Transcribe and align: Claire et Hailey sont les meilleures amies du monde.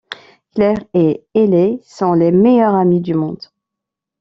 Claire 0.55 0.83
et 0.95 1.23
Hailey 1.35 1.79
sont 1.83 2.13
les 2.13 2.31
meilleures 2.31 2.73
amies 2.73 3.01
du 3.01 3.13
monde. 3.13 3.43